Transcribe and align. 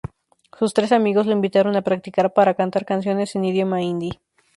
Sus 0.57 0.73
tres 0.73 0.93
amigos 0.93 1.27
lo 1.27 1.31
invitaron 1.31 1.75
a 1.75 1.83
practicar 1.83 2.33
para 2.33 2.55
cantar 2.55 2.85
canciones 2.85 3.35
en 3.35 3.45
idioma 3.45 3.83
Hindi. 3.83 4.19